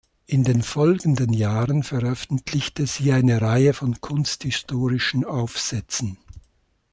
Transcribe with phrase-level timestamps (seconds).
[0.25, 6.17] In den folgenden Jahren veröffentlichte sie eine Reihe von kunsthistorischen Aufsätzen.